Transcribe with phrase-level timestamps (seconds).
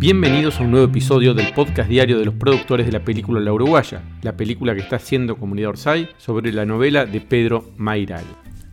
[0.00, 3.52] Bienvenidos a un nuevo episodio del podcast diario de los productores de la película La
[3.52, 8.22] Uruguaya, la película que está haciendo Comunidad Orsay sobre la novela de Pedro Mairal.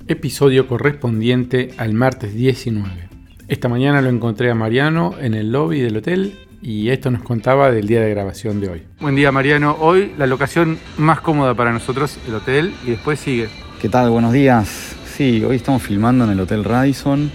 [0.07, 3.09] Episodio correspondiente al martes 19.
[3.47, 7.71] Esta mañana lo encontré a Mariano en el lobby del hotel y esto nos contaba
[7.71, 8.83] del día de grabación de hoy.
[8.99, 13.49] Buen día Mariano, hoy la locación más cómoda para nosotros, el hotel, y después sigue.
[13.81, 14.11] ¿Qué tal?
[14.11, 14.95] Buenos días.
[15.07, 17.31] Sí, hoy estamos filmando en el Hotel Radisson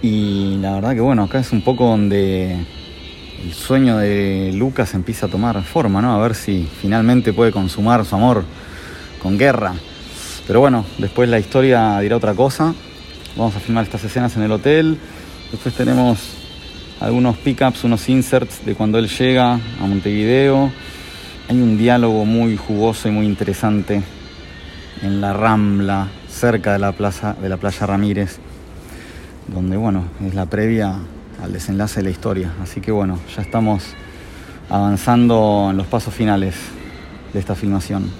[0.00, 2.64] y la verdad que bueno, acá es un poco donde
[3.46, 6.12] el sueño de Lucas empieza a tomar forma, ¿no?
[6.12, 8.42] A ver si finalmente puede consumar su amor
[9.22, 9.72] con guerra.
[10.48, 12.74] Pero bueno, después la historia dirá otra cosa.
[13.36, 14.98] Vamos a filmar estas escenas en el hotel.
[15.52, 16.18] Después tenemos
[16.98, 20.72] algunos pickups, unos inserts de cuando él llega a Montevideo.
[21.48, 24.02] Hay un diálogo muy jugoso y muy interesante
[25.02, 28.38] en la Rambla, cerca de la plaza de la playa Ramírez,
[29.46, 30.96] donde bueno, es la previa
[31.46, 32.52] al desenlace de la historia.
[32.60, 33.94] Así que bueno, ya estamos
[34.68, 36.56] avanzando en los pasos finales
[37.32, 38.10] de esta filmación.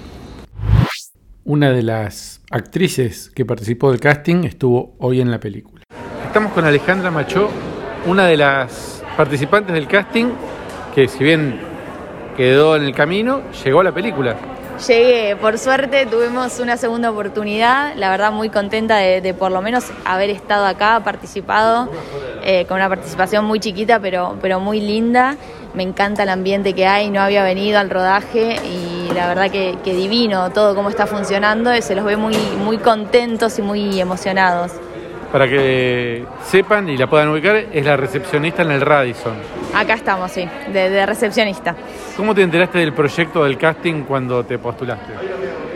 [1.43, 5.83] Una de las actrices que participó del casting estuvo hoy en la película.
[6.25, 7.49] Estamos con Alejandra Machó,
[8.05, 10.27] una de las participantes del casting
[10.95, 11.59] que si bien
[12.35, 14.56] quedó en el camino, llegó a la película.
[14.85, 19.85] Llegué, por suerte tuvimos una segunda oportunidad, la verdad muy contenta de, por lo menos
[20.05, 21.89] haber estado acá, participado,
[22.43, 25.35] eh, con una participación muy chiquita pero, pero muy linda.
[25.73, 29.77] Me encanta el ambiente que hay, no había venido al rodaje y la verdad que,
[29.83, 34.71] que divino todo cómo está funcionando, se los ve muy, muy contentos y muy emocionados
[35.31, 39.33] para que sepan y la puedan ubicar, es la recepcionista en el Radisson.
[39.73, 41.75] Acá estamos, sí, de, recepcionista.
[42.15, 45.13] ¿Cómo te enteraste del proyecto del casting cuando te postulaste?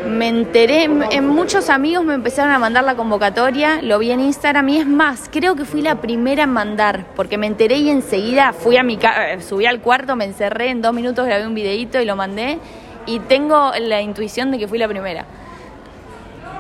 [0.08, 4.68] Me enteré, en muchos amigos me empezaron a mandar la convocatoria, lo vi en Instagram
[4.70, 8.52] y es más, creo que fui la primera en mandar, porque me enteré y enseguida
[8.54, 12.02] fui a mi eh, subí al cuarto, me encerré, en dos minutos grabé un videito
[12.02, 12.60] y lo mandé
[13.06, 15.26] y tengo la intuición de que fui la primera.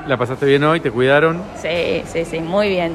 [0.07, 0.79] ¿La pasaste bien hoy?
[0.79, 1.41] ¿Te cuidaron?
[1.61, 2.93] Sí, sí, sí, muy bien.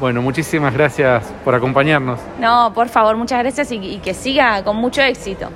[0.00, 2.18] Bueno, muchísimas gracias por acompañarnos.
[2.40, 5.48] No, por favor, muchas gracias y, que siga con mucho éxito.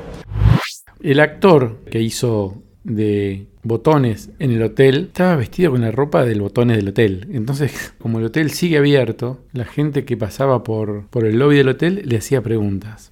[1.02, 6.40] El actor que hizo de botones en el hotel estaba vestido con la ropa del
[6.40, 7.26] botones del hotel.
[7.32, 11.70] Entonces, como el hotel sigue abierto, la gente que pasaba por, por el lobby del
[11.70, 13.10] hotel le hacía preguntas.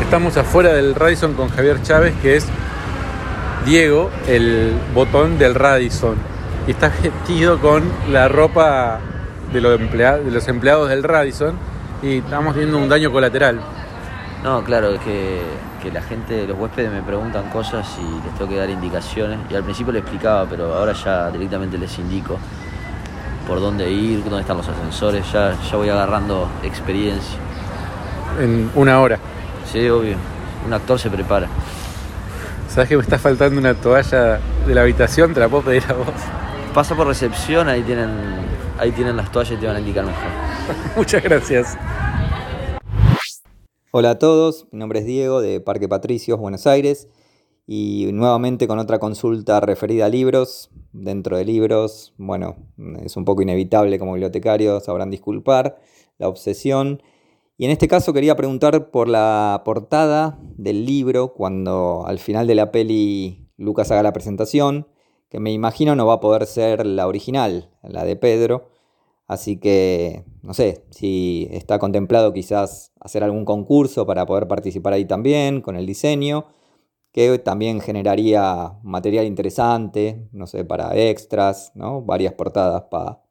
[0.00, 2.46] Estamos afuera del Radisson con Javier Chávez, que es
[3.66, 6.35] Diego, el botón del Radisson
[6.66, 8.98] y está vestido con la ropa
[9.52, 11.54] de los, empleados, de los empleados del Radisson
[12.02, 13.60] y estamos teniendo un daño colateral.
[14.42, 15.42] No, claro, es que,
[15.92, 19.38] la gente, los huéspedes me preguntan cosas y les tengo que dar indicaciones.
[19.48, 22.38] Y al principio les explicaba, pero ahora ya directamente les indico
[23.46, 25.24] por dónde ir, dónde están los ascensores.
[25.32, 27.38] Ya, ya voy agarrando experiencia.
[28.40, 29.18] En una hora.
[29.72, 30.16] Sí, obvio.
[30.66, 31.46] Un actor se prepara.
[32.68, 35.32] ¿Sabes que me está faltando una toalla de la habitación?
[35.34, 36.06] Te la puedo pedir a vos
[36.76, 38.10] pasa por recepción, ahí tienen,
[38.78, 40.28] ahí tienen las toallas y te van a indicar mejor.
[40.98, 41.74] Muchas gracias.
[43.92, 47.08] Hola a todos, mi nombre es Diego de Parque Patricios, Buenos Aires,
[47.66, 50.68] y nuevamente con otra consulta referida a libros.
[50.92, 52.56] Dentro de libros, bueno,
[53.02, 55.78] es un poco inevitable como bibliotecario, sabrán disculpar,
[56.18, 57.02] la obsesión.
[57.56, 62.54] Y en este caso quería preguntar por la portada del libro, cuando al final de
[62.54, 64.88] la peli Lucas haga la presentación
[65.28, 68.70] que me imagino no va a poder ser la original, la de Pedro.
[69.26, 75.04] Así que no sé si está contemplado quizás hacer algún concurso para poder participar ahí
[75.04, 76.46] también con el diseño,
[77.12, 82.02] que también generaría material interesante, no sé, para extras, ¿no?
[82.02, 82.84] varias portadas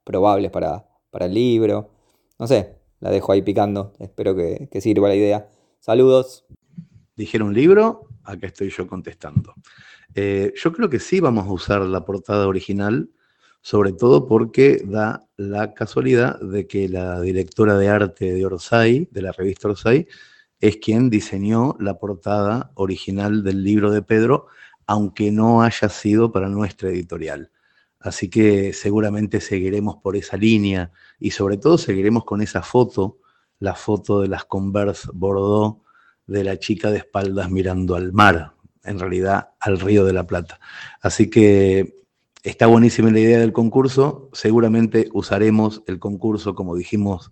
[0.04, 1.92] probables para, para, el libro.
[2.40, 5.50] No sé, la dejo ahí picando, espero que, sirva la idea.
[5.80, 6.46] Saludos.
[7.16, 9.54] Dijeron libro, acá estoy yo contestando.
[10.16, 13.10] Eh, yo creo que sí vamos a usar la portada original,
[13.62, 19.22] sobre todo porque da la casualidad de que la directora de arte de Orsay, de
[19.22, 20.08] la revista Orsay,
[20.62, 24.48] es quien diseñó la portada original del libro de Pedro,
[24.88, 27.52] aunque no haya sido para nuestra editorial.
[28.00, 33.18] Así que seguramente seguiremos por esa línea y sobre todo seguiremos con esa foto,
[33.60, 35.82] la foto de las Converse Bordeaux
[36.28, 38.55] de la chica de espaldas mirando al mar,
[38.86, 40.60] en realidad al Río de la Plata.
[41.02, 41.96] Así que
[42.44, 44.30] está buenísima la idea del concurso.
[44.34, 47.32] Seguramente usaremos el concurso, como dijimos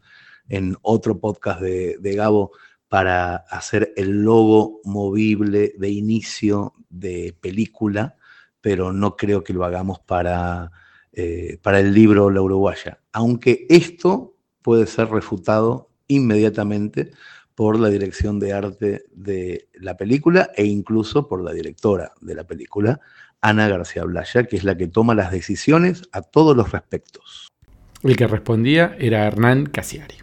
[0.50, 2.52] en otro podcast de, Gabo,
[2.88, 8.18] para hacer el logo movible de inicio de película,
[8.62, 10.72] pero no creo que lo hagamos para,
[11.12, 13.00] eh, para el libro La Uruguaya.
[13.12, 17.12] Aunque esto puede ser refutado inmediatamente
[17.56, 22.44] por la dirección de arte de la película e incluso por la directora de la
[22.44, 23.00] película,
[23.42, 27.50] Ana García Blaya, que es la que toma las decisiones a todos los respectos.
[28.02, 30.16] El que respondía era Hernán Casiari.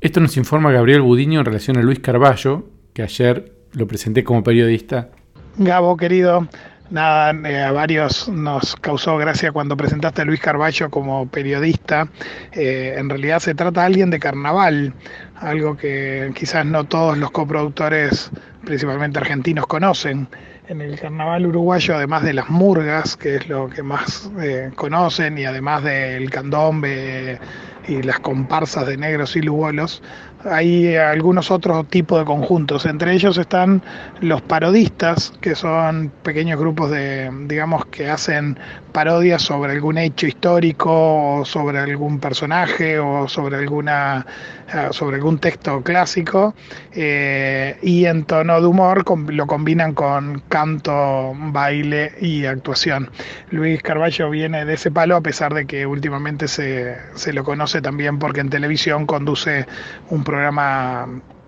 [0.00, 4.42] Esto nos informa Gabriel Budiño en relación a Luis Carballo, que ayer lo presenté como
[4.42, 5.10] periodista.
[5.56, 6.48] Gabo, querido,
[6.90, 12.08] nada, eh, a varios nos causó gracia cuando presentaste a Luis Carballo como periodista.
[12.52, 14.92] Eh, en realidad se trata de alguien de carnaval,
[15.36, 18.30] algo que quizás no todos los coproductores,
[18.64, 20.28] principalmente argentinos, conocen.
[20.68, 25.38] En el carnaval uruguayo, además de las murgas, que es lo que más eh, conocen,
[25.38, 27.38] y además del candombe
[27.88, 30.02] y las comparsas de negros y lugolos,
[30.44, 32.86] hay algunos otros tipos de conjuntos.
[32.86, 33.82] Entre ellos están
[34.20, 38.58] los parodistas, que son pequeños grupos de, digamos, que hacen
[38.92, 44.24] parodias sobre algún hecho histórico o sobre algún personaje o sobre alguna
[44.72, 46.52] eh, sobre algún texto clásico
[46.90, 53.10] eh, y en tono de humor lo combinan con canto, baile y actuación.
[53.50, 57.75] Luis Carballo viene de ese palo a pesar de que últimamente se, se lo conoce
[57.80, 59.66] también porque en televisión conduce
[60.10, 61.06] un programa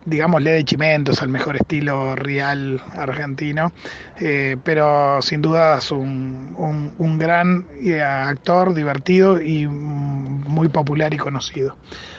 [0.09, 3.73] digámosle de chimentos al mejor estilo real argentino,
[4.19, 6.55] eh, pero sin duda es un,
[6.99, 11.77] un, gran eh, actor divertido y muy popular y conocido.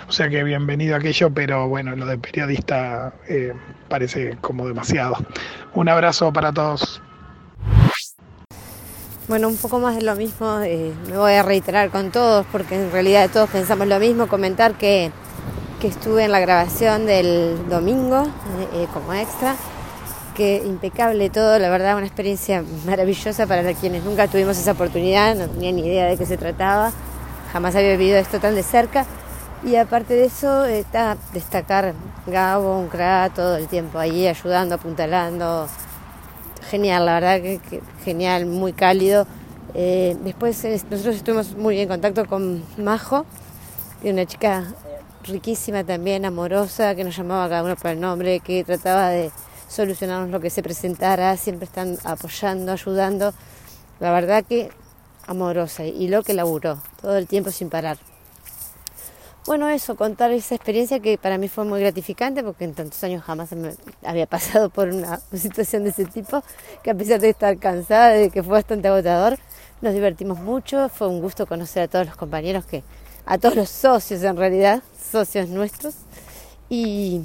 [0.07, 3.53] O sea que bienvenido a aquello, pero bueno, lo de periodista eh,
[3.87, 5.17] parece como demasiado.
[5.73, 7.01] Un abrazo para todos.
[9.29, 12.91] Bueno, un poco más de lo mismo, me voy a reiterar con todos porque en
[12.91, 15.11] realidad todos pensamos lo mismo, comentar que
[15.79, 18.23] que estuve en la grabación del domingo
[18.73, 19.55] eh, como extra,
[20.35, 25.47] que impecable todo, la verdad una experiencia maravillosa para quienes nunca tuvimos esa oportunidad, no
[25.47, 26.91] tenía ni idea de qué se trataba,
[27.53, 29.05] jamás había vivido esto tan de cerca.
[29.63, 31.93] Y aparte de eso, está destacar
[32.25, 35.67] Gabo, un crack, todo el tiempo ahí ayudando, apuntalando.
[36.69, 39.25] Genial, la verdad que, genial, muy cálido.
[39.73, 43.25] Eh, después nosotros estuvimos muy en contacto con Majo,
[44.03, 44.65] una chica
[45.23, 49.31] riquísima también, amorosa, que nos llamaba cada uno por el nombre, que trataba de
[49.67, 53.33] solucionarnos lo que se presentara, siempre están apoyando, ayudando.
[53.99, 54.69] La verdad que
[55.25, 57.97] amorosa y lo que laburó, todo el tiempo sin parar.
[59.45, 63.23] Bueno, eso, contar esa experiencia que para mí fue muy gratificante porque en tantos años
[63.23, 66.43] jamás me había pasado por una situación de ese tipo,
[66.83, 69.39] que a pesar de estar cansada, de que fue bastante agotador,
[69.81, 72.83] nos divertimos mucho, fue un gusto conocer a todos los compañeros que,
[73.25, 75.95] a todos los socios en realidad, socios nuestros.
[76.69, 77.21] Y,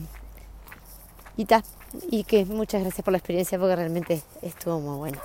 [1.37, 1.63] y ta,
[2.11, 5.19] y que muchas gracias por la experiencia porque realmente estuvo muy bueno.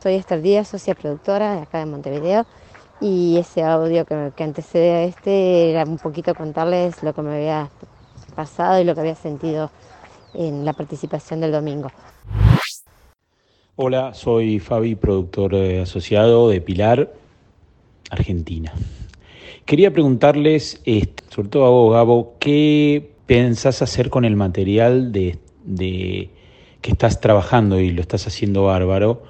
[0.00, 2.46] Soy Esther Díaz, socia productora de acá de Montevideo
[3.00, 7.36] y ese audio que, que antecede a este era un poquito contarles lo que me
[7.36, 7.70] había
[8.34, 9.70] pasado y lo que había sentido
[10.34, 11.90] en la participación del domingo.
[13.76, 17.12] Hola, soy Fabi, productor eh, asociado de Pilar,
[18.10, 18.72] Argentina.
[19.64, 20.82] Quería preguntarles,
[21.28, 25.38] sobre todo a vos, Gabo, ¿qué pensás hacer con el material de,
[26.80, 29.22] que estás trabajando y lo estás haciendo bárbaro?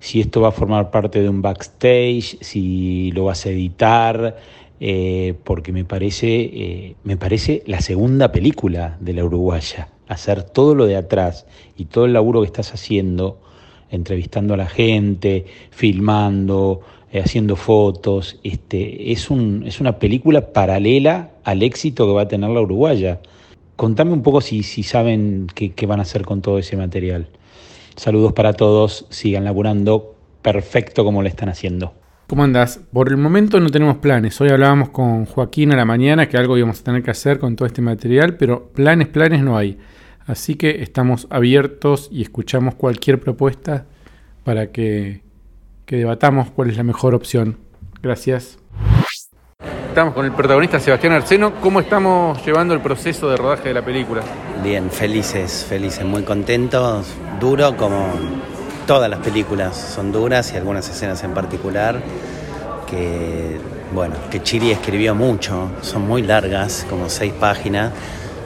[0.00, 4.36] Si esto va a formar parte de un backstage, si lo vas a editar,
[4.80, 9.88] eh, porque me parece, eh, me parece la segunda película de la uruguaya.
[10.08, 13.40] Hacer todo lo de atrás y todo el laburo que estás haciendo,
[13.90, 16.80] entrevistando a la gente, filmando,
[17.12, 18.40] eh, haciendo fotos.
[18.42, 23.20] Este, es, un, es una película paralela al éxito que va a tener la uruguaya.
[23.76, 27.28] Contame un poco si, si saben qué, qué van a hacer con todo ese material.
[27.96, 31.94] Saludos para todos, sigan laburando perfecto como lo están haciendo.
[32.26, 32.80] ¿Cómo andás?
[32.92, 34.40] Por el momento no tenemos planes.
[34.40, 37.56] Hoy hablábamos con Joaquín a la mañana que algo íbamos a tener que hacer con
[37.56, 39.78] todo este material, pero planes, planes no hay.
[40.26, 43.86] Así que estamos abiertos y escuchamos cualquier propuesta
[44.44, 45.22] para que
[45.90, 47.56] que debatamos cuál es la mejor opción.
[48.00, 48.59] Gracias.
[49.90, 51.54] Estamos con el protagonista Sebastián Arseno.
[51.60, 54.22] ¿Cómo estamos llevando el proceso de rodaje de la película?
[54.62, 57.08] Bien, felices, felices, muy contentos.
[57.40, 58.08] Duro como
[58.86, 62.00] todas las películas son duras y algunas escenas en particular
[62.88, 63.58] que,
[63.92, 65.72] bueno, que Chiri escribió mucho.
[65.82, 67.90] Son muy largas, como seis páginas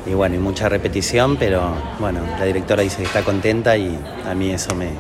[0.07, 4.35] y bueno, y mucha repetición, pero bueno, la directora dice que está contenta y a
[4.35, 4.93] mí eso me,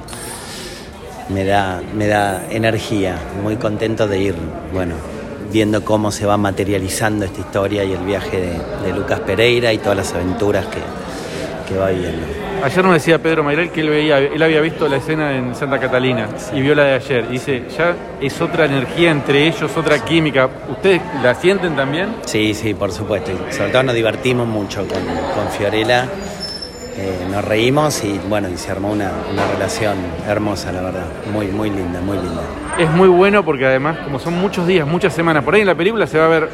[1.30, 4.34] me da, me da energía, muy contento de ir,
[4.74, 4.94] bueno,
[5.54, 8.40] viendo cómo se va materializando esta historia y el viaje
[8.82, 10.80] de, Lucas Pereira y todas las aventuras que,
[11.68, 12.26] se va viendo.
[12.62, 15.78] Ayer nos decía Pedro Mayrel que él, veía, él había visto la escena en Santa
[15.78, 17.28] Catalina y vio la de ayer.
[17.28, 20.48] dice, ya es otra energía entre ellos, otra química.
[20.68, 22.16] ¿Ustedes la sienten también?
[22.26, 23.30] Sí, sí, por supuesto.
[23.30, 26.08] Y sobre todo nos divertimos mucho con, con Fiorella.
[26.96, 29.96] Eh, nos reímos y bueno, y se armó una, una relación
[30.28, 31.06] hermosa, la verdad.
[31.32, 32.42] Muy, muy linda, muy linda.
[32.78, 35.74] Es muy bueno porque además, como son muchos días, muchas semanas, por ahí en la
[35.74, 36.48] película se va a ver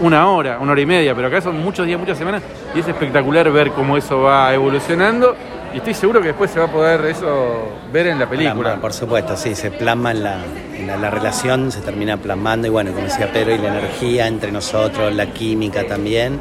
[0.00, 2.42] una hora, una hora y media, pero acá son muchos días, muchas semanas,
[2.74, 5.34] y es espectacular ver cómo eso va evolucionando.
[5.72, 8.54] Y estoy seguro que después se va a poder eso ver en la película.
[8.54, 10.36] Plasma, por supuesto, sí, se plasma en la,
[10.76, 14.26] en la, la relación, se termina plasmando, y bueno, como decía Pedro, y la energía
[14.26, 16.38] entre nosotros, la química también.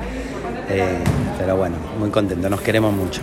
[0.70, 0.98] Eh,
[1.38, 3.22] pero bueno, muy contento, nos queremos mucho.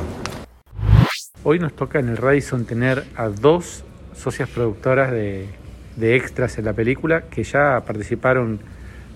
[1.44, 3.84] Hoy nos toca en el Radisson tener a dos
[4.14, 5.48] socias productoras de,
[5.96, 8.60] de extras en la película que ya participaron,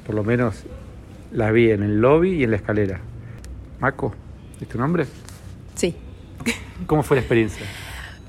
[0.07, 0.65] por lo menos
[1.33, 3.01] las vi en el lobby y en la escalera.
[3.81, 4.15] Maco,
[4.61, 5.07] ¿es tu nombre?
[5.75, 5.97] Sí.
[6.87, 7.67] ¿Cómo fue la experiencia?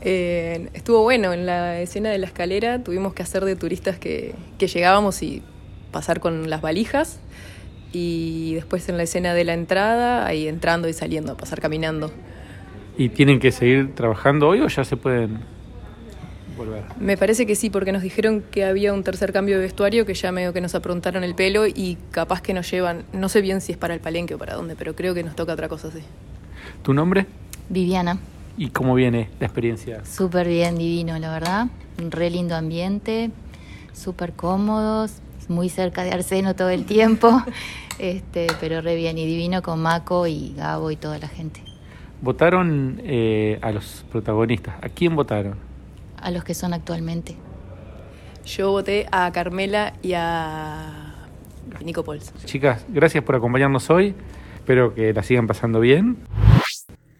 [0.01, 4.35] Eh, estuvo bueno, en la escena de la escalera tuvimos que hacer de turistas que,
[4.57, 5.43] que llegábamos y
[5.91, 7.19] pasar con las valijas
[7.93, 12.11] y después en la escena de la entrada, ahí entrando y saliendo, pasar caminando.
[12.97, 15.39] ¿Y tienen que seguir trabajando hoy o ya se pueden
[16.57, 16.83] volver?
[16.99, 20.15] Me parece que sí, porque nos dijeron que había un tercer cambio de vestuario que
[20.15, 23.61] ya medio que nos aprontaron el pelo y capaz que nos llevan, no sé bien
[23.61, 25.87] si es para el palenque o para dónde, pero creo que nos toca otra cosa
[25.87, 26.01] así.
[26.81, 27.27] ¿Tu nombre?
[27.69, 28.17] Viviana.
[28.57, 30.05] ¿Y cómo viene la experiencia?
[30.05, 31.67] Súper bien, divino, la verdad.
[31.99, 33.31] Un re lindo ambiente,
[33.93, 35.13] súper cómodos,
[35.49, 37.41] muy cerca de Arseno todo el tiempo,
[37.99, 41.61] este, pero re bien y divino con Maco y Gabo y toda la gente.
[42.21, 44.75] Votaron eh, a los protagonistas.
[44.81, 45.57] ¿A quién votaron?
[46.17, 47.35] A los que son actualmente.
[48.45, 51.27] Yo voté a Carmela y a
[51.83, 52.33] Nico Pols.
[52.45, 54.15] Chicas, gracias por acompañarnos hoy.
[54.55, 56.17] Espero que la sigan pasando bien.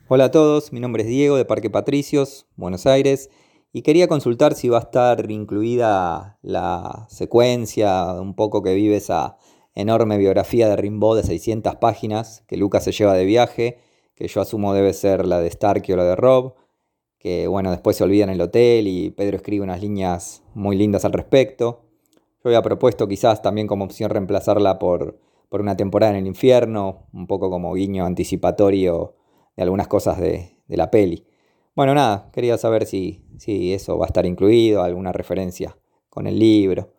[0.07, 3.29] Hola a todos, mi nombre es Diego de Parque Patricios, Buenos Aires,
[3.75, 9.37] y quería consultar si va a estar incluida la secuencia, un poco que vive esa
[9.73, 13.79] enorme biografía de Rimbaud de 600 páginas que Lucas se lleva de viaje,
[14.13, 16.53] que yo asumo debe ser la de Starkey o la de Rob,
[17.17, 21.03] que bueno, después se olvida en el hotel y Pedro escribe unas líneas muy lindas
[21.03, 21.81] al respecto.
[22.43, 25.17] Yo había propuesto quizás también como opción reemplazarla por,
[25.49, 29.15] por una temporada en el infierno, un poco como guiño anticipatorio
[29.57, 31.25] de algunas cosas de, de la peli.
[31.75, 35.75] Bueno, nada, quería saber si, si eso va a estar incluido, alguna referencia
[36.09, 36.93] con el libro.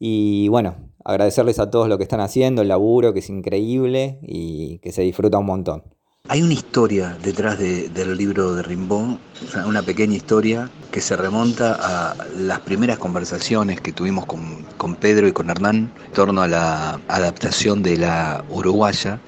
[0.00, 4.78] Y bueno, agradecerles a todos lo que están haciendo, el laburo que es increíble y
[4.78, 5.84] que se disfruta un montón.
[6.30, 8.62] Hay una historia detrás de- del libro de
[9.50, 14.96] sea, una pequeña historia que se remonta a las primeras conversaciones que tuvimos con, con
[14.96, 19.20] Pedro y con Hernán en torno a la adaptación de la uruguaya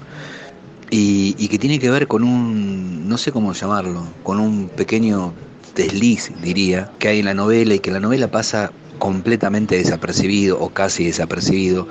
[0.90, 5.32] y, que tiene que ver con un, no sé cómo llamarlo, con un pequeño
[5.74, 10.70] desliz, diría, que hay en la novela y que la novela pasa completamente desapercibido o
[10.70, 11.86] casi desapercibido,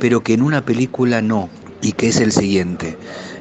[0.00, 1.48] pero que en una película no,
[1.82, 2.96] y que es el siguiente.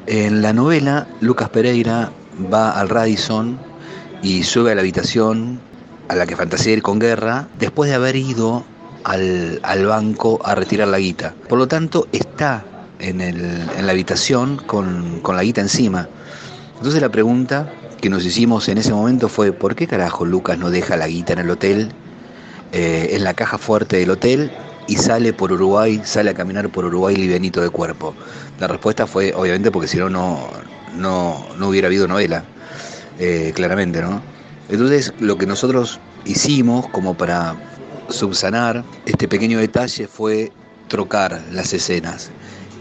[0.07, 2.11] En la novela, Lucas Pereira
[2.51, 3.57] va al Radisson
[4.21, 5.59] y sube a la habitación
[6.09, 8.65] a la que fantasea ir con guerra, después de haber ido
[9.03, 11.33] al, al banco a retirar la guita.
[11.47, 12.65] Por lo tanto, está
[13.03, 16.07] en, el- en la habitación con, con la guita encima.
[16.77, 20.69] Entonces la pregunta que nos hicimos en ese momento fue, ¿por qué carajo Lucas no
[20.69, 21.91] deja la guita en el hotel,
[22.71, 24.51] eh, en la caja fuerte del hotel,
[24.87, 28.13] y sale por Uruguay, sale a caminar por Uruguay livianito de cuerpo?
[28.59, 30.49] La respuesta fue, obviamente, porque si no, no,
[30.97, 32.43] no, hubiera habido novela,
[33.19, 34.21] eh, claramente, ¿no?
[34.69, 37.55] Entonces, lo que nosotros hicimos como para
[38.09, 40.51] subsanar este pequeño detalle fue
[40.89, 42.31] trocar las escenas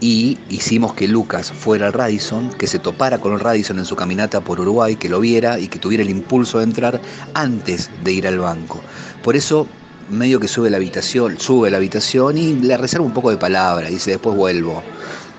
[0.03, 3.95] y hicimos que Lucas fuera al Radisson, que se topara con el Radisson en su
[3.95, 6.99] caminata por Uruguay, que lo viera y que tuviera el impulso de entrar
[7.33, 8.81] antes de ir al banco.
[9.23, 9.65] Por eso
[10.09, 13.87] medio que sube la habitación, sube la habitación y le reserva un poco de palabra,
[13.87, 14.83] dice después vuelvo.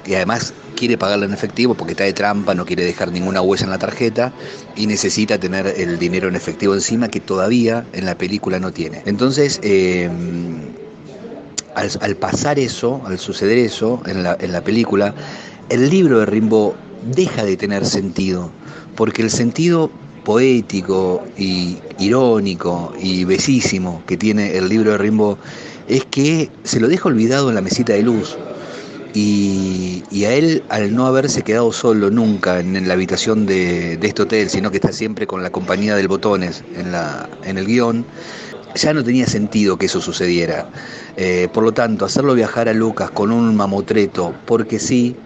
[0.06, 3.64] Y además quiere pagarlo en efectivo porque está de trampa, no quiere dejar ninguna huella
[3.64, 4.32] en la tarjeta
[4.76, 9.02] y necesita tener el dinero en efectivo encima que todavía en la película no tiene.
[9.04, 10.08] Entonces, eh,
[11.74, 15.14] al, al pasar eso, al suceder eso en la, película,
[15.68, 16.72] el libro de Rimbaud
[17.14, 18.50] deja de tener sentido,
[18.94, 19.90] porque el sentido
[20.24, 25.36] poético y irónico y bellísimo que tiene el libro de Rimbaud
[25.88, 28.36] es que se lo deja olvidado en la mesita de luz.
[29.16, 34.50] Y, a él, al no haberse quedado solo nunca en, la habitación de, este hotel,
[34.50, 36.92] sino que está siempre con la compañía del Botones en,
[37.48, 38.04] en el guion,
[38.74, 40.68] ya no tenía sentido que eso sucediera.
[41.16, 45.16] Eh, por lo tanto, hacerlo viajar a Lucas con un mamotreto, porque sí,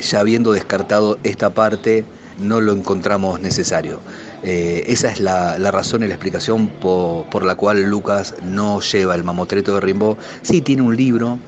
[0.00, 2.04] ya habiendo descartado esta parte,
[2.38, 4.00] no lo encontramos necesario.
[4.42, 9.24] Eh, esa es la, razón y la explicación por, la cual Lucas no lleva el
[9.24, 10.16] mamotreto de Rimbaud.
[10.42, 11.38] Sí tiene un libro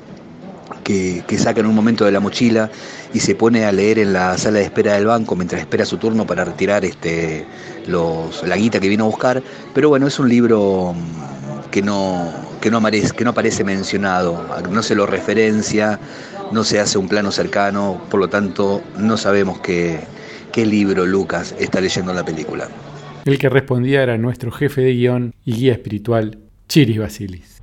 [0.83, 2.69] que, saca en un momento de la mochila
[3.13, 5.97] y se pone a leer en la sala de espera del banco mientras espera su
[5.97, 7.45] turno para retirar este,
[7.87, 9.41] los, la guita que vino a buscar.
[9.73, 10.93] Pero bueno, es un libro
[11.71, 15.99] que no, que no, aparece, que no aparece mencionado, no se lo referencia,
[16.51, 20.01] no se hace un plano cercano, por lo tanto no sabemos qué,
[20.51, 22.67] qué libro Lucas está leyendo en la película.
[23.25, 27.61] El que respondía era nuestro jefe de guion y guía espiritual, Chiris Basilis.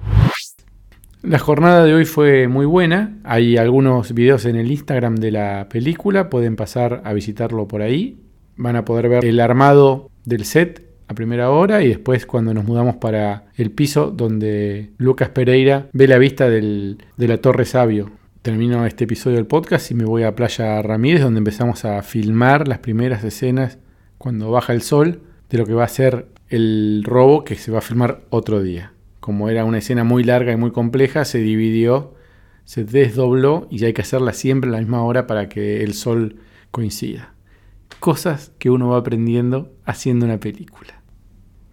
[1.23, 3.19] La jornada de hoy fue muy buena.
[3.25, 6.31] Hay algunos videos en el Instagram de la película.
[6.31, 8.21] Pueden pasar a visitarlo por ahí.
[8.57, 12.65] Van a poder ver el armado del set a primera hora y después cuando nos
[12.65, 18.11] mudamos para el piso donde Lucas Pereira ve la vista de la Torre Sabio.
[18.43, 22.69] Termino este episodio del podcast y me voy a Playa Ramírez donde empezamos a filmar
[22.69, 23.79] las primeras escenas
[24.17, 27.79] cuando baja el sol de lo que va a ser el robo que se va
[27.79, 28.93] a filmar otro día
[29.29, 32.15] como era una escena muy larga y muy compleja, se dividió,
[32.65, 36.37] se desdobló y hay que hacerla siempre a la misma hora para que el sol
[36.71, 37.35] coincida.
[38.01, 40.98] Cosas que uno va aprendiendo haciendo una película.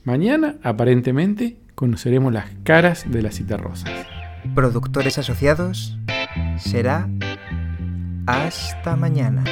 [0.05, 3.89] Mañana, aparentemente, conoceremos las caras de las citarrosas.
[4.53, 5.97] Productores asociados
[6.59, 7.09] será
[8.27, 9.43] hasta mañana.